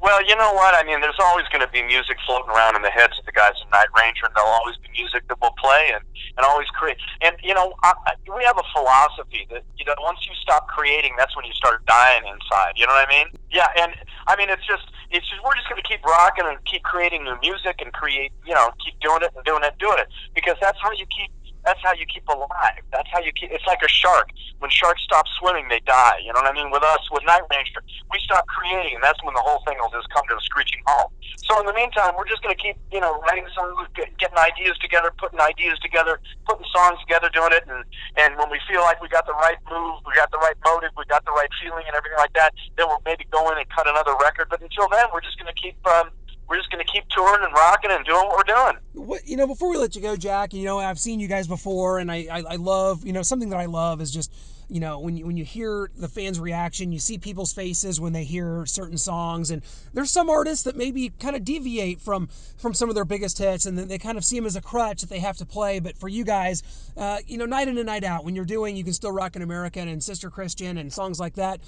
[0.00, 0.74] Well, you know what?
[0.74, 3.32] I mean, there's always going to be music floating around in the heads of the
[3.32, 6.04] guys in Night Ranger, and there'll always be music that we'll play and,
[6.36, 6.98] and always create.
[7.22, 7.94] And, you know, I,
[8.36, 11.86] we have a philosophy that, you know, once you stop creating, that's when you start
[11.86, 12.72] dying inside.
[12.76, 13.28] You know what I mean?
[13.50, 13.94] Yeah, and,
[14.26, 17.24] I mean, it's just, it's just, we're just going to keep rocking and keep creating
[17.24, 20.08] new music and create, you know, keep doing it and doing it and doing it.
[20.34, 21.30] Because that's how you keep
[21.64, 22.84] that's how you keep alive.
[22.92, 23.50] That's how you keep.
[23.50, 24.28] It's like a shark.
[24.60, 26.20] When sharks stop swimming, they die.
[26.20, 26.70] You know what I mean?
[26.70, 27.80] With us, with Night Ranger,
[28.12, 30.80] we stop creating, and that's when the whole thing will just come to a screeching
[30.86, 31.12] halt.
[31.48, 34.76] So in the meantime, we're just going to keep, you know, writing songs, getting ideas
[34.78, 37.84] together, putting ideas together, putting songs together, doing it, and
[38.16, 40.92] and when we feel like we got the right move, we got the right motive,
[40.96, 43.68] we got the right feeling, and everything like that, then we'll maybe go in and
[43.72, 44.48] cut another record.
[44.52, 45.76] But until then, we're just going to keep.
[45.88, 46.12] Um,
[46.48, 48.76] we're just going to keep touring and rocking and doing what we're doing.
[49.06, 51.46] What you know, before we let you go, Jack, you know, I've seen you guys
[51.46, 54.32] before, and I, I, I love, you know, something that I love is just,
[54.68, 58.12] you know, when you when you hear the fans' reaction, you see people's faces when
[58.12, 62.28] they hear certain songs, and there's some artists that maybe kind of deviate from
[62.58, 64.62] from some of their biggest hits, and then they kind of see them as a
[64.62, 65.80] crutch that they have to play.
[65.80, 66.62] But for you guys,
[66.96, 69.36] uh, you know, night in and night out, when you're doing, you can still rock
[69.36, 71.60] an American and Sister Christian and songs like that.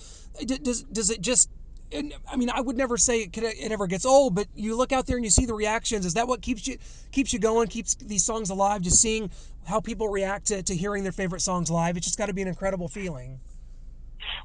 [0.47, 1.51] Does does it just
[1.93, 4.77] and I mean, I would never say it, could, it ever gets old, but you
[4.77, 6.05] look out there and you see the reactions.
[6.05, 6.79] Is that what keeps you
[7.13, 8.83] keeps you going, keeps these songs alive?
[8.83, 9.31] Just seeing
[9.67, 11.97] how people react to, to hearing their favorite songs live.
[11.97, 13.41] It's just got to be an incredible feeling.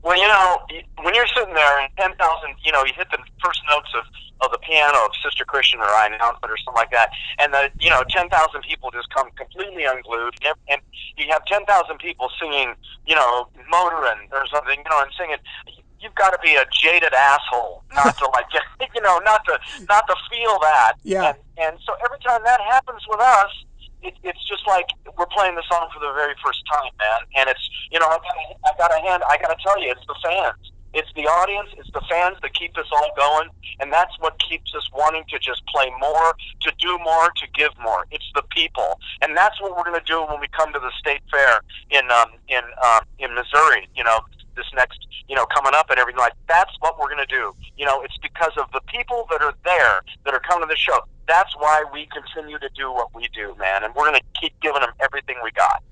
[0.04, 0.62] Well, you know,
[1.04, 2.18] when you're sitting there and 10,000,
[2.64, 4.04] you know, you hit the first notes of,
[4.42, 7.54] of the piano of Sister Christian or I Announce It or something like that, and
[7.54, 8.30] the, you know, 10,000
[8.62, 10.36] people just come completely unglued,
[10.70, 10.82] and
[11.18, 11.66] you have 10,000
[12.00, 12.74] people singing,
[13.06, 15.38] you know, Motorin or something, you know, and singing,
[16.02, 18.46] you've got to be a jaded asshole not to like,
[18.96, 20.94] you know, not to, not to feel that.
[21.04, 21.30] Yeah.
[21.30, 23.52] And, and so every time that happens with us,
[24.04, 24.86] it, it's just like
[25.18, 27.20] we're playing the song for the very first time, man.
[27.38, 28.36] And it's you know I've got
[28.66, 30.72] I got a hand I got to tell you, it's the fans.
[30.94, 33.48] It's the audience, it's the fans that keep us all going,
[33.80, 37.72] and that's what keeps us wanting to just play more, to do more, to give
[37.82, 38.06] more.
[38.12, 40.92] It's the people, and that's what we're going to do when we come to the
[41.00, 41.62] state fair
[41.92, 43.88] in um, in um, in Missouri.
[43.96, 44.20] You know,
[44.56, 47.54] this next, you know, coming up and everything like that's what we're going to do.
[47.78, 50.78] You know, it's because of the people that are there that are coming to the
[50.78, 51.00] show.
[51.28, 54.54] That's why we continue to do what we do, man, and we're going to keep
[54.62, 55.84] giving them everything we got.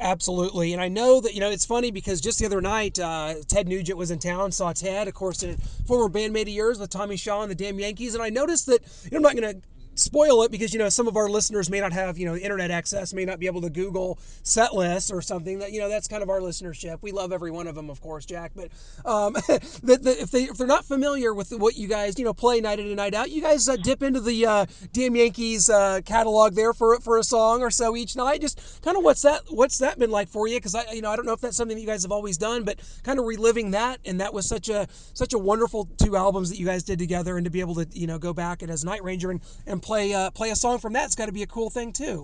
[0.00, 0.72] Absolutely.
[0.72, 3.66] And I know that, you know, it's funny because just the other night, uh, Ted
[3.66, 5.56] Nugent was in town, saw Ted, of course, a
[5.86, 8.14] former bandmate of yours with Tommy Shaw and the Damn Yankees.
[8.14, 10.88] And I noticed that, you know, I'm not going to spoil it because you know
[10.88, 13.60] some of our listeners may not have you know internet access may not be able
[13.60, 16.98] to google set lists or something that you know that's kind of our listenership.
[17.02, 18.70] We love every one of them of course jack but
[19.04, 19.32] um,
[19.82, 22.60] the, the, if they if they're not familiar with what you guys you know play
[22.60, 26.00] night in and night out you guys uh, dip into the uh, damn yankees uh,
[26.04, 28.40] catalog there for for a song or so each night.
[28.40, 30.56] Just kind of what's that what's that been like for you?
[30.56, 32.38] Because i you know i don't know if that's something that you guys have always
[32.38, 36.16] done but kind of reliving that and that was such a such a wonderful two
[36.16, 38.62] albums that you guys did together and to be able to you know go back
[38.62, 41.06] and as night ranger and, and play uh, play a song from that.
[41.06, 42.22] It's got to be a cool thing too.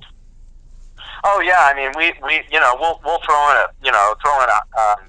[1.25, 4.15] Oh yeah, I mean we, we you know we'll we'll throw in a you know
[4.21, 5.01] throw in a um,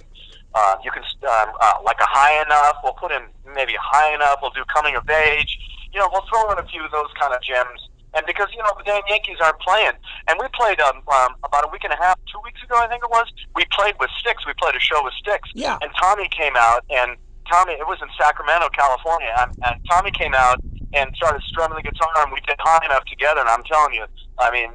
[0.56, 2.78] uh, you can um, uh, like a high enough.
[2.82, 4.40] We'll put in maybe high enough.
[4.42, 5.60] We'll do coming of age.
[5.92, 7.92] You know we'll throw in a few of those kind of gems.
[8.16, 11.68] And because you know the damn Yankees aren't playing, and we played um, um, about
[11.68, 13.28] a week and a half, two weeks ago, I think it was.
[13.54, 14.48] We played with Styx.
[14.48, 15.52] We played a show with Styx.
[15.54, 15.78] Yeah.
[15.82, 17.18] And Tommy came out, and
[17.52, 20.64] Tommy, it was in Sacramento, California, and, and Tommy came out
[20.96, 23.42] and started strumming the guitar, and we did high enough together.
[23.42, 24.06] And I'm telling you,
[24.40, 24.72] I mean,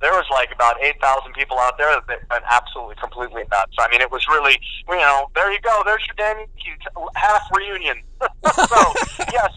[0.00, 3.74] there was like about 8,000 people out there that went absolutely, completely nuts.
[3.78, 4.58] I mean, it was really,
[4.88, 5.82] you know, there you go.
[5.84, 6.46] There's your Danny
[7.16, 8.02] half reunion.
[8.22, 8.92] so,
[9.32, 9.50] yes,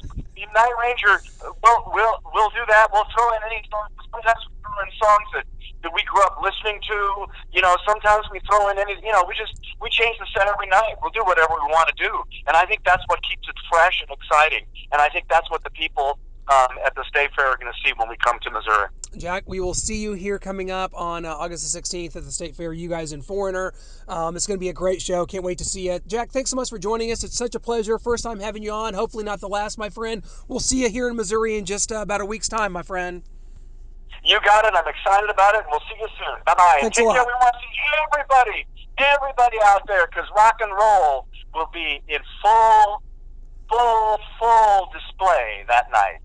[0.54, 1.22] Night Ranger,
[1.64, 2.90] we'll, we'll, we'll do that.
[2.94, 3.90] We'll throw in any songs.
[4.12, 5.46] Sometimes we throw in songs that,
[5.84, 7.26] that we grew up listening to.
[7.52, 10.48] You know, sometimes we throw in any, you know, we just, we change the set
[10.48, 11.00] every night.
[11.02, 12.12] We'll do whatever we want to do.
[12.46, 14.66] And I think that's what keeps it fresh and exciting.
[14.92, 16.20] And I think that's what the people
[16.50, 18.88] um, at the State Fair are going to see when we come to Missouri.
[19.16, 22.32] Jack, we will see you here coming up on uh, August the 16th at the
[22.32, 23.74] State Fair, you guys in Foreigner.
[24.08, 25.26] Um, it's going to be a great show.
[25.26, 26.00] Can't wait to see you.
[26.08, 27.24] Jack, thanks so much for joining us.
[27.24, 27.98] It's such a pleasure.
[27.98, 28.94] First time having you on.
[28.94, 30.24] Hopefully, not the last, my friend.
[30.48, 33.24] We'll see you here in Missouri in just uh, about a week's time, my friend.
[34.24, 34.74] You got it.
[34.76, 35.64] I'm excited about it.
[35.72, 36.40] We'll see you soon.
[36.46, 36.80] Bye bye.
[36.82, 37.06] Take care.
[37.06, 38.68] We want to see everybody,
[38.98, 43.02] everybody out there, because rock and roll will be in full,
[43.70, 46.20] full, full display that night.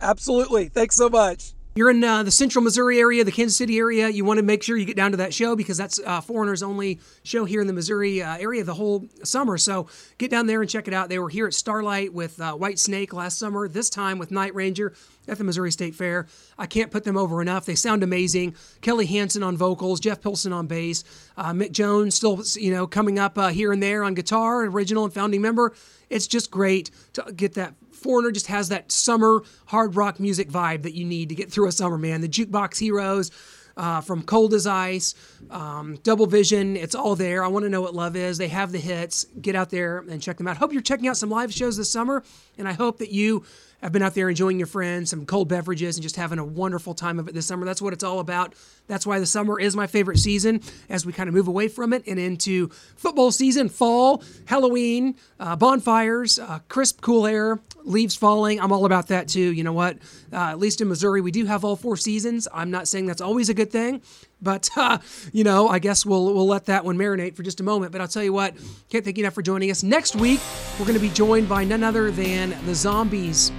[0.00, 0.68] Absolutely.
[0.68, 1.52] Thanks so much.
[1.74, 4.10] You're in uh, the central Missouri area, the Kansas City area.
[4.10, 6.62] You want to make sure you get down to that show because that's uh, Foreigner's
[6.62, 9.56] only show here in the Missouri uh, area the whole summer.
[9.56, 9.86] So
[10.18, 11.08] get down there and check it out.
[11.08, 14.92] They were here at Starlight with uh, Whitesnake last summer, this time with Night Ranger
[15.26, 16.26] at the Missouri State Fair.
[16.58, 17.64] I can't put them over enough.
[17.64, 18.54] They sound amazing.
[18.82, 21.04] Kelly Hansen on vocals, Jeff Pilson on bass,
[21.38, 25.04] uh, Mick Jones still, you know, coming up uh, here and there on guitar, original
[25.04, 25.72] and founding member.
[26.10, 30.82] It's just great to get that Foreigner just has that summer hard rock music vibe
[30.82, 32.20] that you need to get through a summer, man.
[32.20, 33.30] The Jukebox Heroes,
[33.76, 35.14] uh, from Cold as Ice,
[35.50, 37.42] um, Double Vision, it's all there.
[37.44, 38.38] I want to know what love is.
[38.38, 39.24] They have the hits.
[39.40, 40.56] Get out there and check them out.
[40.58, 42.22] Hope you're checking out some live shows this summer,
[42.58, 43.44] and I hope that you
[43.82, 46.94] have been out there enjoying your friends, some cold beverages, and just having a wonderful
[46.94, 47.64] time of it this summer.
[47.66, 48.54] That's what it's all about.
[48.92, 51.94] That's why the summer is my favorite season as we kind of move away from
[51.94, 58.60] it and into football season, fall, Halloween, uh, bonfires, uh, crisp, cool air, leaves falling.
[58.60, 59.54] I'm all about that too.
[59.54, 59.96] You know what?
[60.30, 62.46] Uh, at least in Missouri, we do have all four seasons.
[62.52, 64.02] I'm not saying that's always a good thing,
[64.42, 64.98] but uh,
[65.32, 67.92] you know, I guess we'll we'll let that one marinate for just a moment.
[67.92, 68.54] But I'll tell you what,
[68.90, 69.82] can't thank you enough for joining us.
[69.82, 70.40] Next week,
[70.78, 73.52] we're going to be joined by none other than the Zombies.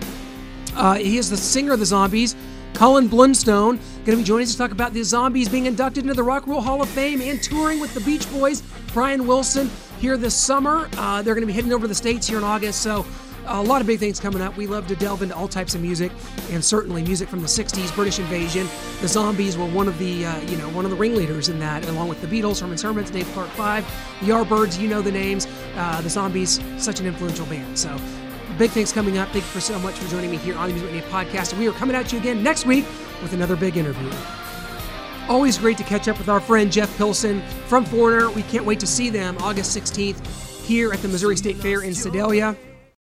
[0.75, 2.35] Uh, he is the singer of the Zombies.
[2.73, 6.13] Colin Blunstone going to be joining us to talk about the Zombies being inducted into
[6.13, 8.61] the Rock and Roll Hall of Fame and touring with the Beach Boys.
[8.93, 10.89] Brian Wilson here this summer.
[10.97, 12.81] Uh, they're going to be heading over to the States here in August.
[12.81, 13.05] So
[13.45, 14.55] a lot of big things coming up.
[14.57, 16.11] We love to delve into all types of music,
[16.51, 18.67] and certainly music from the '60s, British Invasion.
[19.01, 21.87] The Zombies were one of the, uh, you know, one of the ringleaders in that,
[21.89, 23.85] along with the Beatles, Herman's Hermits, Dave Clark Five,
[24.21, 24.79] the Yardbirds.
[24.79, 25.47] You know the names.
[25.75, 27.77] Uh, the Zombies, such an influential band.
[27.77, 27.97] So,
[28.57, 29.29] big things coming up.
[29.29, 31.57] Thank you for so much for joining me here on the Music Mania podcast.
[31.57, 32.85] We are coming at you again next week
[33.21, 34.09] with another big interview.
[35.29, 38.29] Always great to catch up with our friend Jeff Pilson from Foreigner.
[38.29, 41.93] We can't wait to see them August 16th here at the Missouri State Fair in
[41.93, 42.55] Sedalia.